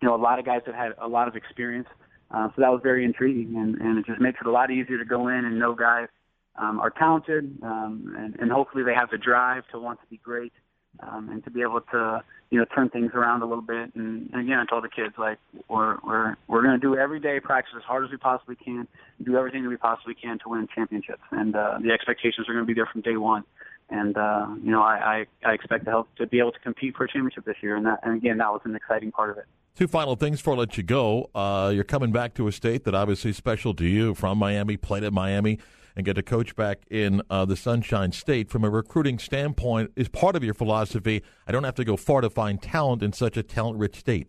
you 0.00 0.08
know 0.08 0.14
a 0.14 0.16
lot 0.20 0.38
of 0.38 0.44
guys 0.44 0.60
that 0.66 0.74
had 0.74 0.92
a 1.00 1.08
lot 1.08 1.28
of 1.28 1.36
experience. 1.36 1.88
Uh, 2.30 2.48
so 2.48 2.60
that 2.60 2.68
was 2.68 2.80
very 2.82 3.06
intriguing, 3.06 3.56
and, 3.56 3.76
and 3.76 3.98
it 3.98 4.04
just 4.04 4.20
makes 4.20 4.38
it 4.38 4.46
a 4.46 4.50
lot 4.50 4.70
easier 4.70 4.98
to 4.98 5.04
go 5.04 5.28
in 5.28 5.46
and 5.46 5.58
know 5.58 5.74
guys 5.74 6.08
um, 6.56 6.78
are 6.78 6.90
talented, 6.90 7.56
um, 7.62 8.14
and, 8.18 8.36
and 8.38 8.52
hopefully 8.52 8.84
they 8.84 8.92
have 8.92 9.08
the 9.10 9.16
drive 9.16 9.62
to 9.72 9.78
want 9.78 9.98
to 10.00 10.06
be 10.08 10.18
great 10.22 10.52
um, 11.00 11.28
and 11.30 11.42
to 11.44 11.50
be 11.50 11.62
able 11.62 11.80
to 11.80 12.22
you 12.50 12.58
know 12.58 12.64
turn 12.74 12.88
things 12.90 13.12
around 13.14 13.42
a 13.42 13.46
little 13.46 13.62
bit. 13.62 13.94
And, 13.94 14.28
and 14.32 14.42
again, 14.42 14.58
I 14.58 14.64
told 14.66 14.84
the 14.84 14.88
kids 14.88 15.14
like 15.18 15.38
we're 15.68 15.96
we're 16.04 16.36
we're 16.48 16.62
going 16.62 16.78
to 16.78 16.80
do 16.80 16.96
every 16.96 17.20
day 17.20 17.40
practice 17.40 17.74
as 17.76 17.82
hard 17.84 18.04
as 18.04 18.10
we 18.10 18.16
possibly 18.16 18.56
can, 18.56 18.86
do 19.24 19.36
everything 19.36 19.62
that 19.62 19.68
we 19.68 19.76
possibly 19.76 20.14
can 20.14 20.38
to 20.40 20.48
win 20.48 20.68
championships. 20.74 21.22
And 21.30 21.54
uh, 21.54 21.78
the 21.82 21.92
expectations 21.92 22.48
are 22.48 22.52
going 22.52 22.64
to 22.64 22.68
be 22.68 22.74
there 22.74 22.88
from 22.90 23.02
day 23.02 23.16
one. 23.16 23.44
And 23.90 24.16
uh, 24.16 24.46
you 24.62 24.70
know, 24.70 24.82
I, 24.82 25.26
I 25.44 25.48
I 25.50 25.52
expect 25.54 25.84
to 25.86 25.90
help 25.90 26.14
to 26.16 26.26
be 26.26 26.38
able 26.38 26.52
to 26.52 26.58
compete 26.60 26.96
for 26.96 27.04
a 27.04 27.08
championship 27.08 27.44
this 27.44 27.56
year. 27.62 27.76
And 27.76 27.86
that 27.86 28.00
and 28.02 28.16
again, 28.16 28.38
that 28.38 28.52
was 28.52 28.60
an 28.64 28.74
exciting 28.74 29.10
part 29.12 29.30
of 29.30 29.38
it. 29.38 29.44
Two 29.74 29.88
final 29.88 30.16
things 30.16 30.40
before 30.40 30.54
I 30.54 30.58
let 30.58 30.76
you 30.76 30.82
go. 30.82 31.30
Uh, 31.34 31.70
you're 31.74 31.84
coming 31.84 32.12
back 32.12 32.34
to 32.34 32.48
a 32.48 32.52
state 32.52 32.84
that 32.84 32.94
obviously 32.94 33.30
is 33.30 33.36
special 33.36 33.74
to 33.74 33.86
you 33.86 34.14
from 34.14 34.36
Miami, 34.38 34.76
played 34.76 35.04
at 35.04 35.12
Miami 35.12 35.58
and 35.98 36.04
get 36.04 36.14
to 36.14 36.22
coach 36.22 36.54
back 36.54 36.84
in 36.90 37.20
uh, 37.28 37.44
the 37.44 37.56
Sunshine 37.56 38.12
State 38.12 38.48
from 38.48 38.62
a 38.62 38.70
recruiting 38.70 39.18
standpoint 39.18 39.90
is 39.96 40.08
part 40.08 40.36
of 40.36 40.44
your 40.44 40.54
philosophy. 40.54 41.24
I 41.46 41.52
don't 41.52 41.64
have 41.64 41.74
to 41.74 41.84
go 41.84 41.96
far 41.96 42.20
to 42.20 42.30
find 42.30 42.62
talent 42.62 43.02
in 43.02 43.12
such 43.12 43.36
a 43.36 43.42
talent-rich 43.42 43.96
state. 43.96 44.28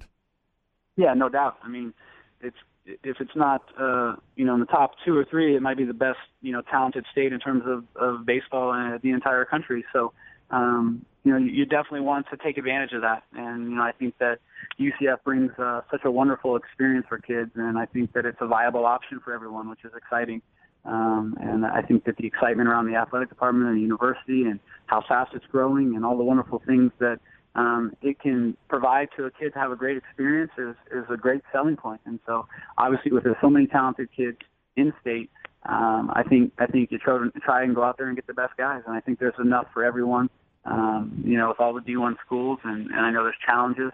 Yeah, 0.98 1.14
no 1.14 1.30
doubt. 1.30 1.58
I 1.64 1.68
mean, 1.68 1.94
it's 2.42 2.58
if 3.04 3.18
it's 3.20 3.36
not 3.36 3.64
uh, 3.80 4.16
you 4.36 4.46
know 4.46 4.54
in 4.54 4.60
the 4.60 4.66
top 4.66 4.92
two 5.06 5.18
or 5.18 5.26
three, 5.26 5.56
it 5.56 5.62
might 5.62 5.78
be 5.78 5.86
the 5.86 5.94
best 5.94 6.20
you 6.42 6.52
know 6.52 6.62
talented 6.62 7.06
state 7.12 7.34
in 7.34 7.40
terms 7.40 7.64
of, 7.66 7.84
of 7.96 8.26
baseball 8.26 8.74
in 8.74 9.00
the 9.04 9.12
entire 9.12 9.46
country. 9.46 9.86
So 9.94 10.14
um, 10.52 11.06
you 11.24 11.32
know 11.32 11.38
you 11.38 11.66
definitely 11.66 12.02
want 12.02 12.28
to 12.32 12.38
take 12.38 12.58
advantage 12.58 12.94
of 12.94 13.02
that, 13.02 13.24
and 13.34 13.70
you 13.70 13.76
know 13.76 13.84
I 13.84 13.92
think 13.92 14.18
that 14.20 14.40
UCF 14.80 15.24
brings 15.24 15.52
uh, 15.60 15.82
such 15.92 16.02
a 16.06 16.12
wonderful 16.12 16.56
experience 16.56 17.06
for 17.08 17.18
kids, 17.20 17.52
and 17.56 17.78
I 17.78 17.86
think 17.86 18.14
that 18.14 18.26
it's 18.26 18.40
a 18.42 18.48
viable 18.48 18.86
option 18.86 19.20
for 19.24 19.34
everyone, 19.34 19.70
which 19.70 19.84
is 19.84 19.92
exciting. 19.96 20.42
Um, 20.86 21.38
and 21.42 21.66
I 21.66 21.82
think 21.82 22.06
that 22.06 22.16
the 22.16 22.26
excitement 22.26 22.70
around 22.70 22.88
the 22.88 22.96
athletic 22.96 23.28
department 23.30 23.68
and 23.68 23.78
the 23.78 23.82
university 23.82 24.44
and 24.44 24.60
how 24.86 25.04
fast 25.08 25.34
it's 25.36 25.46
growing 25.48 25.96
and 25.96 26.06
all 26.06 26.18
the 26.18 26.24
wonderful 26.24 26.62
things 26.66 26.92
that 27.00 27.20
um, 27.56 27.94
it 28.02 28.20
can 28.20 28.56
provide 28.68 29.10
to 29.18 29.26
a 29.26 29.32
kid 29.32 29.54
to 29.54 29.60
have 29.60 29.72
a 29.72 29.76
great 29.76 29.98
experience 29.98 30.52
is, 30.58 30.76
is 30.92 31.06
a 31.10 31.18
great 31.18 31.42
selling 31.52 31.76
point. 31.76 32.02
And 32.06 32.20
so 32.26 32.48
obviously 32.78 33.12
with 33.12 33.26
so 33.42 33.50
many 33.50 33.68
talented 33.68 34.10
kids 34.16 34.38
in 34.76 34.94
state, 35.02 35.30
um, 35.64 36.10
I 36.14 36.24
think 36.24 36.54
I 36.58 36.68
think 36.68 36.92
you 36.92 36.98
try, 37.00 37.20
try 37.44 37.64
and 37.64 37.76
go 37.76 37.84
out 37.84 37.98
there 37.98 38.08
and 38.08 38.16
get 38.16 38.28
the 38.28 38.34
best 38.34 38.56
guys. 38.58 38.82
And 38.86 38.96
I 38.96 39.02
think 39.02 39.20
there's 39.20 39.34
enough 39.40 39.68
for 39.74 39.84
everyone, 39.84 40.30
um, 40.66 41.22
you 41.26 41.38
know, 41.38 41.50
with 41.50 41.60
all 41.60 41.74
the 41.74 41.82
D1 41.82 42.16
schools. 42.26 42.60
And, 42.64 42.88
and 42.88 43.00
I 43.00 43.12
know 43.12 43.24
there's 43.24 43.36
challenges 43.46 43.92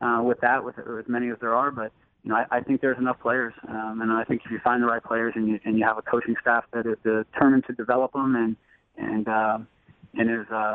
uh, 0.00 0.20
with 0.22 0.40
that, 0.42 0.64
with 0.64 0.78
as 0.78 1.08
many 1.08 1.30
as 1.30 1.36
there 1.40 1.54
are, 1.54 1.70
but 1.70 1.92
you 2.22 2.30
know, 2.30 2.36
I, 2.36 2.58
I 2.58 2.60
think 2.60 2.80
there's 2.80 2.98
enough 2.98 3.20
players, 3.20 3.54
um, 3.68 4.00
and 4.02 4.12
I 4.12 4.24
think 4.24 4.42
if 4.44 4.50
you 4.50 4.58
find 4.62 4.82
the 4.82 4.86
right 4.86 5.02
players 5.02 5.32
and 5.36 5.48
you 5.48 5.60
and 5.64 5.78
you 5.78 5.84
have 5.84 5.98
a 5.98 6.02
coaching 6.02 6.34
staff 6.40 6.64
that 6.72 6.86
is 6.86 6.96
determined 7.02 7.64
to 7.66 7.72
develop 7.72 8.12
them 8.12 8.34
and 8.34 8.56
and 8.96 9.28
uh, 9.28 9.58
and 10.14 10.30
is 10.30 10.46
uh, 10.52 10.74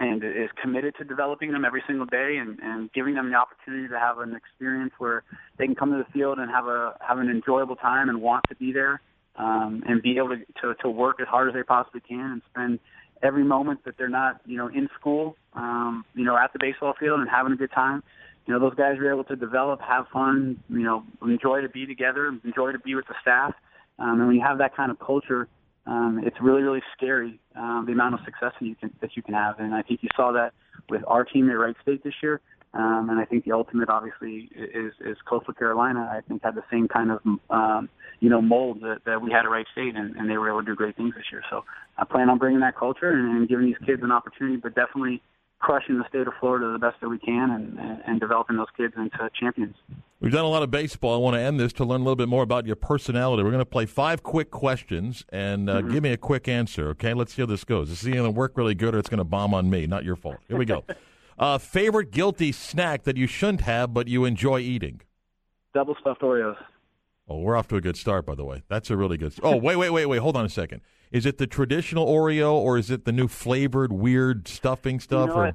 and 0.00 0.24
is 0.24 0.50
committed 0.60 0.94
to 0.96 1.04
developing 1.04 1.52
them 1.52 1.64
every 1.64 1.82
single 1.86 2.06
day 2.06 2.38
and, 2.40 2.58
and 2.60 2.92
giving 2.92 3.14
them 3.14 3.30
the 3.30 3.36
opportunity 3.36 3.86
to 3.88 3.98
have 3.98 4.18
an 4.18 4.34
experience 4.34 4.92
where 4.98 5.22
they 5.58 5.66
can 5.66 5.74
come 5.74 5.92
to 5.92 5.98
the 5.98 6.12
field 6.12 6.38
and 6.38 6.50
have 6.50 6.66
a 6.66 6.96
have 7.00 7.18
an 7.18 7.28
enjoyable 7.28 7.76
time 7.76 8.08
and 8.08 8.20
want 8.20 8.44
to 8.48 8.56
be 8.56 8.72
there 8.72 9.00
um, 9.36 9.82
and 9.86 10.02
be 10.02 10.16
able 10.16 10.30
to, 10.30 10.38
to 10.60 10.74
to 10.82 10.90
work 10.90 11.20
as 11.20 11.28
hard 11.28 11.48
as 11.48 11.54
they 11.54 11.62
possibly 11.62 12.00
can 12.00 12.32
and 12.32 12.42
spend 12.50 12.78
every 13.22 13.44
moment 13.44 13.84
that 13.84 13.96
they're 13.98 14.08
not 14.08 14.40
you 14.46 14.56
know 14.56 14.66
in 14.68 14.88
school 14.98 15.36
um, 15.54 16.04
you 16.14 16.24
know 16.24 16.36
at 16.36 16.52
the 16.52 16.58
baseball 16.58 16.94
field 16.98 17.20
and 17.20 17.28
having 17.28 17.52
a 17.52 17.56
good 17.56 17.72
time 17.72 18.02
you 18.46 18.54
know, 18.54 18.60
those 18.68 18.74
guys 18.74 18.98
are 18.98 19.12
able 19.12 19.22
to 19.24 19.36
develop, 19.36 19.80
have 19.80 20.08
fun, 20.08 20.58
you 20.68 20.82
know, 20.82 21.04
enjoy 21.22 21.60
to 21.60 21.68
be 21.68 21.86
together, 21.86 22.36
enjoy 22.44 22.72
to 22.72 22.80
be 22.80 22.96
with 22.96 23.06
the 23.06 23.14
staff. 23.20 23.54
Um, 24.00 24.18
and 24.18 24.26
when 24.26 24.34
you 24.34 24.42
have 24.42 24.58
that 24.58 24.74
kind 24.74 24.90
of 24.90 24.98
culture, 24.98 25.46
um, 25.90 26.20
it's 26.24 26.36
really, 26.40 26.62
really 26.62 26.82
scary 26.96 27.40
um, 27.56 27.84
the 27.84 27.92
amount 27.92 28.14
of 28.14 28.20
success 28.24 28.52
that 28.60 28.66
you 28.66 28.76
can 28.76 28.94
that 29.00 29.16
you 29.16 29.22
can 29.22 29.34
have. 29.34 29.58
And 29.58 29.74
I 29.74 29.82
think 29.82 30.02
you 30.02 30.08
saw 30.14 30.30
that 30.32 30.52
with 30.88 31.02
our 31.08 31.24
team 31.24 31.50
at 31.50 31.54
Wright 31.54 31.74
State 31.82 32.04
this 32.04 32.14
year. 32.22 32.40
Um, 32.72 33.08
and 33.10 33.18
I 33.18 33.24
think 33.24 33.44
the 33.44 33.50
ultimate, 33.50 33.88
obviously, 33.88 34.48
is 34.54 34.92
is 35.00 35.16
Coastal 35.28 35.52
Carolina. 35.52 36.08
I 36.16 36.20
think 36.20 36.44
had 36.44 36.54
the 36.54 36.62
same 36.70 36.86
kind 36.86 37.10
of 37.10 37.20
um, 37.50 37.88
you 38.20 38.30
know 38.30 38.40
mold 38.40 38.82
that, 38.82 38.98
that 39.04 39.20
we 39.20 39.32
had 39.32 39.44
at 39.44 39.50
Wright 39.50 39.66
State, 39.72 39.96
and, 39.96 40.14
and 40.14 40.30
they 40.30 40.38
were 40.38 40.48
able 40.48 40.60
to 40.60 40.66
do 40.66 40.76
great 40.76 40.96
things 40.96 41.14
this 41.16 41.24
year. 41.32 41.42
So 41.50 41.64
I 41.98 42.04
plan 42.04 42.30
on 42.30 42.38
bringing 42.38 42.60
that 42.60 42.76
culture 42.76 43.10
and, 43.10 43.36
and 43.36 43.48
giving 43.48 43.66
these 43.66 43.78
kids 43.84 44.04
an 44.04 44.12
opportunity, 44.12 44.56
but 44.58 44.76
definitely 44.76 45.20
crushing 45.60 45.98
the 45.98 46.04
state 46.08 46.26
of 46.26 46.32
Florida 46.40 46.72
the 46.72 46.78
best 46.78 47.00
that 47.00 47.08
we 47.08 47.18
can 47.18 47.50
and, 47.50 48.02
and, 48.06 48.18
developing 48.18 48.56
those 48.56 48.66
kids 48.76 48.94
into 48.96 49.30
champions. 49.38 49.76
We've 50.20 50.32
done 50.32 50.44
a 50.44 50.48
lot 50.48 50.62
of 50.62 50.70
baseball. 50.70 51.14
I 51.14 51.18
want 51.18 51.36
to 51.36 51.40
end 51.40 51.60
this 51.60 51.72
to 51.74 51.84
learn 51.84 52.00
a 52.00 52.04
little 52.04 52.16
bit 52.16 52.28
more 52.28 52.42
about 52.42 52.66
your 52.66 52.76
personality. 52.76 53.42
We're 53.42 53.50
going 53.50 53.60
to 53.60 53.66
play 53.66 53.86
five 53.86 54.22
quick 54.22 54.50
questions 54.50 55.24
and 55.30 55.68
uh, 55.68 55.76
mm-hmm. 55.76 55.92
give 55.92 56.02
me 56.02 56.12
a 56.12 56.16
quick 56.16 56.48
answer. 56.48 56.88
Okay, 56.90 57.14
let's 57.14 57.34
see 57.34 57.42
how 57.42 57.46
this 57.46 57.64
goes. 57.64 57.90
This 57.90 58.02
is 58.02 58.08
going 58.08 58.24
to 58.24 58.30
work 58.30 58.56
really 58.56 58.74
good, 58.74 58.94
or 58.94 58.98
it's 58.98 59.08
going 59.08 59.18
to 59.18 59.24
bomb 59.24 59.54
on 59.54 59.70
me. 59.70 59.86
Not 59.86 60.04
your 60.04 60.16
fault. 60.16 60.38
Here 60.48 60.56
we 60.56 60.64
go. 60.64 60.84
uh, 61.38 61.58
favorite 61.58 62.10
guilty 62.10 62.52
snack 62.52 63.04
that 63.04 63.16
you 63.16 63.26
shouldn't 63.26 63.62
have 63.62 63.94
but 63.94 64.08
you 64.08 64.24
enjoy 64.24 64.60
eating? 64.60 65.02
Double 65.74 65.96
stuffed 66.00 66.22
Oreos. 66.22 66.56
Oh, 67.30 67.38
we're 67.38 67.56
off 67.56 67.68
to 67.68 67.76
a 67.76 67.80
good 67.80 67.96
start, 67.96 68.26
by 68.26 68.34
the 68.34 68.44
way. 68.44 68.64
That's 68.68 68.90
a 68.90 68.96
really 68.96 69.16
good. 69.16 69.32
St- 69.32 69.44
oh, 69.44 69.56
wait, 69.56 69.76
wait, 69.76 69.90
wait, 69.90 70.06
wait. 70.06 70.18
Hold 70.18 70.36
on 70.36 70.44
a 70.44 70.48
second. 70.48 70.80
Is 71.12 71.26
it 71.26 71.38
the 71.38 71.46
traditional 71.46 72.04
Oreo 72.04 72.54
or 72.54 72.76
is 72.76 72.90
it 72.90 73.04
the 73.04 73.12
new 73.12 73.28
flavored 73.28 73.92
weird 73.92 74.48
stuffing 74.48 74.98
stuff? 74.98 75.28
You 75.28 75.34
know 75.34 75.40
or? 75.40 75.54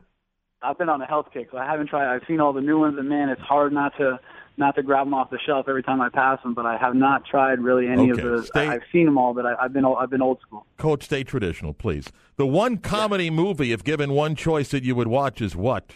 I've 0.62 0.78
been 0.78 0.88
on 0.88 1.02
a 1.02 1.06
health 1.06 1.28
kick, 1.34 1.50
so 1.52 1.58
I 1.58 1.66
haven't 1.66 1.88
tried. 1.88 2.16
I've 2.16 2.22
seen 2.28 2.40
all 2.40 2.54
the 2.54 2.62
new 2.62 2.80
ones, 2.80 2.98
and 2.98 3.10
man, 3.10 3.28
it's 3.28 3.42
hard 3.42 3.74
not 3.74 3.92
to 3.98 4.20
not 4.58 4.76
to 4.76 4.84
grab 4.84 5.06
them 5.06 5.14
off 5.14 5.30
the 5.30 5.38
shelf 5.46 5.66
every 5.68 5.84
time 5.84 6.00
I 6.00 6.08
pass 6.08 6.42
them. 6.44 6.54
But 6.54 6.66
I 6.66 6.78
have 6.78 6.96
not 6.96 7.26
tried 7.26 7.60
really 7.60 7.88
any 7.88 8.10
okay. 8.10 8.22
of 8.22 8.32
the. 8.32 8.44
Stay, 8.46 8.68
I've 8.70 8.82
seen 8.94 9.04
them 9.04 9.18
all, 9.18 9.34
but 9.34 9.46
I, 9.46 9.62
have 9.62 9.74
been 9.74 9.84
I've 9.86 10.10
been 10.10 10.22
old 10.22 10.40
school. 10.42 10.66
Coach, 10.78 11.04
stay 11.04 11.26
traditional, 11.26 11.74
please. 11.74 12.10
The 12.38 12.48
one 12.48 12.78
comedy 12.78 13.26
yeah. 13.26 13.32
movie, 13.32 13.74
if 13.74 13.84
given 13.84 14.14
one 14.14 14.36
choice 14.36 14.70
that 14.70 14.84
you 14.84 14.96
would 14.96 15.10
watch, 15.10 15.42
is 15.42 15.58
what? 15.58 15.92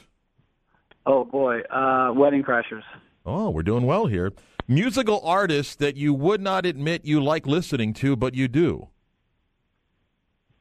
Oh 1.06 1.24
boy, 1.24 1.62
uh, 1.72 2.12
Wedding 2.14 2.44
Crashers. 2.44 2.84
Oh, 3.26 3.50
we're 3.50 3.64
doing 3.64 3.86
well 3.86 4.08
here. 4.08 4.34
Musical 4.72 5.20
artists 5.26 5.76
that 5.78 5.98
you 5.98 6.14
would 6.14 6.40
not 6.40 6.64
admit 6.64 7.04
you 7.04 7.20
like 7.24 7.48
listening 7.48 7.92
to, 7.92 8.16
but 8.16 8.36
you 8.36 8.48
do. 8.48 8.88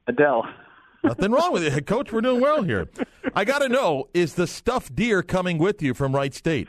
Adele. 0.06 0.48
Nothing 1.04 1.30
wrong 1.30 1.52
with 1.52 1.62
it, 1.62 1.86
Coach. 1.86 2.10
We're 2.10 2.22
doing 2.22 2.40
well 2.40 2.62
here. 2.62 2.88
I 3.34 3.44
got 3.44 3.58
to 3.58 3.68
know: 3.68 4.08
is 4.14 4.32
the 4.32 4.46
stuffed 4.46 4.96
deer 4.96 5.22
coming 5.22 5.58
with 5.58 5.82
you 5.82 5.92
from 5.92 6.14
Wright 6.14 6.32
State? 6.32 6.68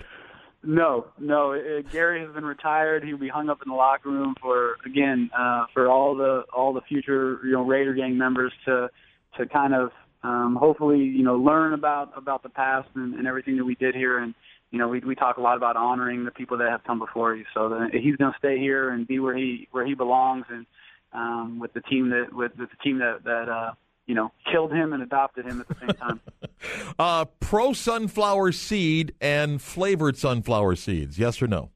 No, 0.64 1.08
no. 1.18 1.54
Uh, 1.54 1.82
Gary 1.90 2.20
has 2.20 2.34
been 2.34 2.44
retired. 2.44 3.06
He'll 3.06 3.18
be 3.18 3.30
hung 3.30 3.50
up 3.50 3.60
in 3.66 3.70
the 3.70 3.76
locker 3.76 4.10
room 4.10 4.36
for 4.42 4.76
again 4.86 5.30
uh, 5.34 5.68
for 5.74 5.90
all 5.90 6.16
the 6.16 6.44
all 6.54 6.74
the 6.74 6.82
future 6.82 7.40
you 7.46 7.54
know 7.54 7.64
Raider 7.64 7.94
gang 7.94 8.18
members 8.18 8.52
to 8.66 8.90
to 9.38 9.46
kind 9.46 9.74
of 9.74 9.92
um, 10.24 10.58
hopefully 10.60 11.00
you 11.00 11.24
know 11.24 11.36
learn 11.36 11.72
about 11.72 12.12
about 12.18 12.44
the 12.44 12.50
past 12.50 12.90
and, 12.96 13.14
and 13.14 13.26
everything 13.26 13.56
that 13.56 13.64
we 13.64 13.76
did 13.76 13.96
here 13.96 14.20
and 14.20 14.36
you 14.72 14.80
know 14.80 14.88
we 14.88 15.00
we 15.00 15.16
talk 15.16 15.38
a 15.38 15.42
lot 15.42 15.58
about 15.58 15.76
honoring 15.76 16.26
the 16.26 16.32
people 16.32 16.58
that 16.58 16.70
have 16.70 16.84
come 16.84 17.00
before 17.00 17.36
you 17.36 17.46
so 17.54 17.70
that 17.70 17.90
he's 17.94 18.16
going 18.16 18.32
to 18.32 18.38
stay 18.38 18.58
here 18.58 18.90
and 18.90 19.08
be 19.08 19.20
where 19.20 19.36
he 19.36 19.68
where 19.72 19.86
he 19.86 19.94
belongs 19.94 20.46
and 20.50 20.66
um, 21.14 21.60
with 21.60 21.74
the 21.74 21.82
team 21.82 22.10
that 22.10 22.34
with, 22.34 22.52
with 22.58 22.70
the 22.70 22.78
team 22.84 23.00
that 23.00 23.24
that 23.24 23.50
uh, 23.50 23.72
you 24.10 24.16
know, 24.16 24.32
killed 24.52 24.74
him 24.74 24.92
and 24.92 25.04
adopted 25.04 25.46
him 25.46 25.62
at 25.62 25.68
the 25.68 25.76
same 25.80 25.90
time. 25.90 26.20
uh, 27.00 27.26
pro 27.40 27.74
sunflower 27.74 28.52
seed 28.54 29.14
and 29.22 29.62
flavored 29.62 30.18
sunflower 30.18 30.76
seeds, 30.78 31.20
yes 31.20 31.40
or 31.44 31.48
no? 31.48 31.70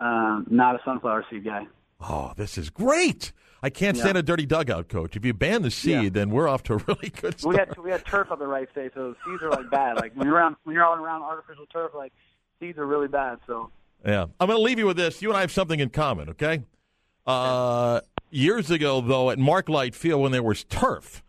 Um, 0.00 0.46
not 0.48 0.74
a 0.74 0.78
sunflower 0.86 1.26
seed 1.30 1.44
guy. 1.44 1.66
Oh, 2.00 2.32
this 2.34 2.56
is 2.56 2.70
great. 2.70 3.32
I 3.62 3.70
can't 3.70 3.96
yeah. 3.96 4.04
stand 4.04 4.18
a 4.18 4.22
dirty 4.22 4.46
dugout, 4.46 4.88
coach. 4.88 5.16
If 5.16 5.24
you 5.24 5.34
ban 5.34 5.62
the 5.62 5.70
seed, 5.70 6.02
yeah. 6.02 6.08
then 6.10 6.30
we're 6.30 6.48
off 6.48 6.62
to 6.64 6.74
a 6.74 6.76
really 6.86 7.10
good 7.10 7.40
start. 7.40 7.54
We 7.54 7.58
had 7.58 7.78
we 7.78 7.90
had 7.90 8.04
turf 8.06 8.30
on 8.30 8.38
the 8.38 8.46
right 8.46 8.68
side, 8.74 8.92
so 8.94 9.14
seeds 9.24 9.42
are 9.42 9.50
like 9.50 9.70
bad. 9.70 9.96
Like 9.96 10.12
when 10.14 10.26
you're 10.26 10.36
around 10.36 10.56
when 10.64 10.74
you're 10.74 10.84
all 10.84 10.96
around 10.96 11.22
artificial 11.22 11.66
turf, 11.66 11.92
like 11.94 12.12
seeds 12.60 12.78
are 12.78 12.86
really 12.86 13.08
bad. 13.08 13.38
So 13.46 13.70
yeah, 14.06 14.26
I'm 14.38 14.46
going 14.46 14.58
to 14.58 14.62
leave 14.62 14.78
you 14.78 14.86
with 14.86 14.96
this. 14.96 15.20
You 15.22 15.30
and 15.30 15.36
I 15.36 15.40
have 15.40 15.52
something 15.52 15.80
in 15.80 15.90
common, 15.90 16.30
okay? 16.30 16.62
Uh, 17.26 18.00
years 18.30 18.70
ago, 18.70 19.00
though, 19.00 19.30
at 19.30 19.38
Mark 19.38 19.68
Light 19.68 19.94
Field 19.94 20.22
when 20.22 20.32
there 20.32 20.42
was 20.42 20.64
turf, 20.64 21.22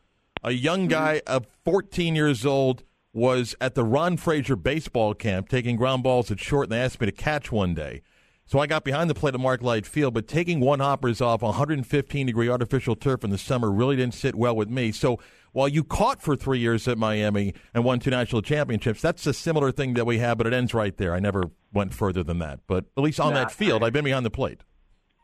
a 0.44 0.52
young 0.52 0.82
mm-hmm. 0.82 0.90
guy 0.90 1.22
of 1.28 1.48
14 1.66 2.16
years 2.16 2.46
old 2.46 2.84
was 3.12 3.56
at 3.60 3.76
the 3.76 3.84
Ron 3.84 4.18
Fraser 4.18 4.56
baseball 4.56 5.14
camp 5.14 5.50
taking 5.50 5.76
ground 5.76 6.04
balls 6.04 6.30
at 6.30 6.40
short, 6.40 6.66
and 6.66 6.74
they 6.74 6.80
asked 6.80 7.02
me 7.02 7.06
to 7.06 7.12
catch 7.12 7.52
one 7.52 7.74
day. 7.74 8.02
So 8.50 8.58
I 8.58 8.66
got 8.66 8.84
behind 8.84 9.12
the 9.12 9.14
plate 9.14 9.36
at 9.36 9.40
Mark 9.40 9.62
Light 9.62 9.86
Field, 9.86 10.16
but 10.16 10.28
taking 10.28 10.60
one 10.60 10.80
hoppers 10.80 11.22
off 11.22 11.44
115 11.44 12.26
degree 12.26 12.50
artificial 12.50 12.96
turf 12.96 13.24
in 13.24 13.30
the 13.30 13.38
summer 13.38 13.70
really 13.70 13.96
didn't 13.96 14.16
sit 14.16 14.34
well 14.34 14.56
with 14.56 14.72
me. 14.72 14.92
So 14.92 15.20
while 15.52 15.68
you 15.68 15.84
caught 15.84 16.20
for 16.20 16.36
three 16.36 16.58
years 16.58 16.88
at 16.88 16.98
Miami 16.98 17.54
and 17.76 17.84
won 17.84 18.00
two 18.00 18.10
national 18.10 18.42
championships, 18.42 19.04
that's 19.04 19.28
a 19.28 19.36
similar 19.36 19.72
thing 19.72 19.94
that 19.94 20.06
we 20.08 20.18
have, 20.18 20.40
but 20.40 20.48
it 20.48 20.54
ends 20.54 20.74
right 20.74 20.98
there. 20.98 21.14
I 21.14 21.20
never 21.20 21.52
went 21.74 21.94
further 21.94 22.24
than 22.24 22.40
that. 22.40 22.62
But 22.66 22.86
at 22.98 23.04
least 23.04 23.20
on 23.20 23.36
that 23.36 23.52
field, 23.52 23.84
I, 23.84 23.88
I've 23.88 23.94
been 23.94 24.04
behind 24.04 24.26
the 24.26 24.32
plate. 24.32 24.62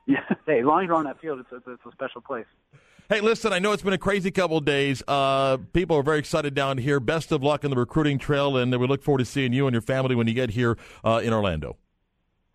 Yeah, 0.08 0.20
hey, 0.46 0.60
as 0.60 0.66
long 0.66 0.84
as 0.84 0.86
you're 0.86 0.96
on 0.96 1.06
that 1.06 1.20
field, 1.20 1.40
it's 1.40 1.52
a, 1.52 1.72
it's 1.72 1.84
a 1.84 1.92
special 1.92 2.22
place. 2.22 2.46
Hey, 3.10 3.22
listen, 3.22 3.52
I 3.52 3.58
know 3.58 3.72
it's 3.72 3.82
been 3.82 3.92
a 3.92 3.98
crazy 3.98 4.30
couple 4.30 4.56
of 4.56 4.64
days. 4.64 5.02
Uh, 5.08 5.58
people 5.74 5.98
are 5.98 6.04
very 6.04 6.20
excited 6.20 6.54
down 6.54 6.78
here. 6.78 7.00
Best 7.00 7.32
of 7.32 7.42
luck 7.42 7.64
in 7.64 7.72
the 7.72 7.76
recruiting 7.76 8.20
trail, 8.20 8.56
and 8.56 8.80
we 8.80 8.86
look 8.86 9.02
forward 9.02 9.18
to 9.18 9.26
seeing 9.26 9.52
you 9.52 9.66
and 9.66 9.74
your 9.74 9.82
family 9.82 10.14
when 10.14 10.28
you 10.28 10.36
get 10.36 10.52
here 10.52 10.78
uh, 11.04 11.22
in 11.24 11.34
Orlando. 11.34 11.78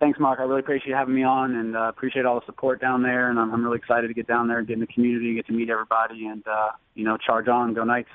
Thanks, 0.00 0.18
Marc. 0.18 0.40
I 0.40 0.44
really 0.44 0.60
appreciate 0.60 0.88
you 0.88 0.94
having 0.94 1.14
me 1.14 1.24
on, 1.24 1.54
and 1.54 1.76
uh, 1.76 1.82
appreciate 1.90 2.24
all 2.24 2.40
the 2.40 2.46
support 2.46 2.80
down 2.80 3.02
there. 3.02 3.28
And 3.28 3.38
I'm, 3.38 3.52
I'm 3.52 3.62
really 3.62 3.76
excited 3.76 4.08
to 4.08 4.14
get 4.14 4.26
down 4.26 4.48
there 4.48 4.58
and 4.58 4.66
get 4.66 4.74
in 4.74 4.80
the 4.80 4.86
community, 4.86 5.34
get 5.34 5.46
to 5.48 5.52
meet 5.52 5.68
everybody, 5.68 6.26
and 6.26 6.42
uh, 6.48 6.70
you 6.94 7.04
know, 7.04 7.18
charge 7.18 7.48
on, 7.48 7.74
go 7.74 7.84
Knights. 7.84 8.08